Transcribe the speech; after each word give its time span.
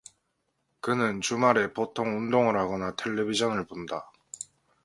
그는 0.79 1.21
주말에 1.21 1.73
보통 1.73 2.17
운동을 2.17 2.57
하거나 2.57 2.95
텔레비전을 2.95 3.67
본다. 3.67 4.09